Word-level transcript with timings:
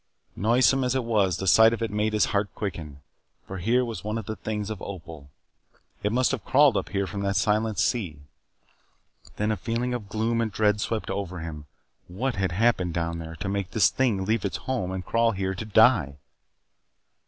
Noisome 0.35 0.83
as 0.83 0.95
it 0.95 1.03
was, 1.03 1.37
the 1.37 1.45
sight 1.45 1.73
of 1.73 1.83
it 1.83 1.91
made 1.91 2.13
his 2.13 2.25
heart 2.33 2.51
quicken, 2.55 3.01
for 3.45 3.59
here 3.59 3.85
was 3.85 4.03
one 4.03 4.17
of 4.17 4.25
the 4.25 4.35
things 4.35 4.71
of 4.71 4.81
Opal. 4.81 5.29
It 6.01 6.11
must 6.11 6.31
have 6.31 6.43
crawled 6.43 6.75
up 6.75 6.89
here 6.89 7.05
from 7.05 7.21
that 7.21 7.35
silent 7.35 7.77
sea. 7.77 8.17
Then 9.35 9.51
a 9.51 9.55
feeling 9.55 9.93
of 9.93 10.09
gloom 10.09 10.41
and 10.41 10.51
dread 10.51 10.81
swept 10.81 11.11
over 11.11 11.37
him. 11.41 11.65
What 12.07 12.33
had 12.33 12.51
happened 12.51 12.95
down 12.95 13.19
there 13.19 13.35
to 13.35 13.47
make 13.47 13.69
this 13.69 13.89
thing 13.91 14.25
leave 14.25 14.43
its 14.43 14.57
home 14.65 14.89
and 14.89 15.05
crawl 15.05 15.33
here 15.33 15.53
to 15.53 15.65
die! 15.65 16.17